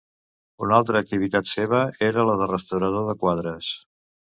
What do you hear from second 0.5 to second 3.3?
Una altra activitat seva era la de restaurador de